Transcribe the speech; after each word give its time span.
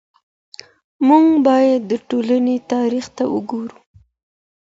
موږ 1.07 1.25
بايد 1.45 1.81
د 1.89 1.91
ټولني 2.09 2.57
تاريخ 2.71 3.05
ته 3.17 3.23
وګورو. 3.33 3.77